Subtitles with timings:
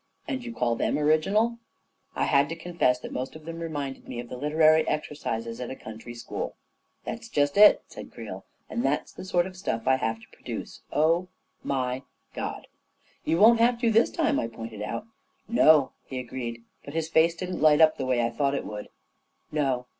[0.27, 1.59] "And you call them original?"
[2.15, 5.69] I had to confess that most of them reminded me of the literary exercises at
[5.69, 6.55] a country school."
[7.05, 10.81] That's just it," said Creel;" and that's the sort of stuff I have to produce!
[10.91, 11.27] Oh,
[11.63, 12.01] my
[12.33, 12.61] God!"
[13.27, 15.05] II You won't have to this time," I pointed out."
[15.61, 18.89] No," he agreed, but his face didn't light up the way I thought it would."
[19.51, 19.85] No."